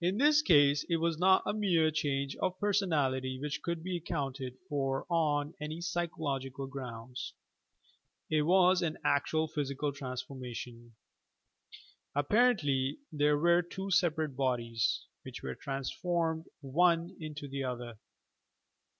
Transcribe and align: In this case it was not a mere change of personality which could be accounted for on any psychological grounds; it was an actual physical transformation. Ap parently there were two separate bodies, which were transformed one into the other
In 0.00 0.18
this 0.18 0.42
case 0.42 0.84
it 0.88 0.96
was 0.96 1.16
not 1.16 1.44
a 1.46 1.52
mere 1.54 1.92
change 1.92 2.34
of 2.42 2.58
personality 2.58 3.38
which 3.40 3.62
could 3.62 3.84
be 3.84 3.98
accounted 3.98 4.56
for 4.68 5.06
on 5.08 5.54
any 5.60 5.80
psychological 5.80 6.66
grounds; 6.66 7.34
it 8.28 8.42
was 8.42 8.82
an 8.82 8.98
actual 9.04 9.46
physical 9.46 9.92
transformation. 9.92 10.96
Ap 12.16 12.30
parently 12.30 12.98
there 13.12 13.38
were 13.38 13.62
two 13.62 13.92
separate 13.92 14.34
bodies, 14.34 15.04
which 15.22 15.44
were 15.44 15.54
transformed 15.54 16.46
one 16.64 17.16
into 17.20 17.46
the 17.46 17.62
other 17.62 17.96